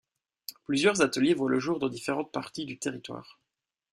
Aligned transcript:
Plusieurs 0.63 1.01
ateliers 1.03 1.35
voient 1.35 1.51
le 1.51 1.59
jour 1.59 1.77
dans 1.77 1.87
différentes 1.87 2.31
parties 2.31 2.65
du 2.65 2.79
territoire. 2.79 3.39